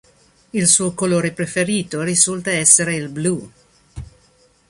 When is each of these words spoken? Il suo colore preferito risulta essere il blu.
Il 0.49 0.67
suo 0.67 0.95
colore 0.95 1.31
preferito 1.31 2.01
risulta 2.01 2.49
essere 2.49 2.95
il 2.95 3.07
blu. 3.09 3.51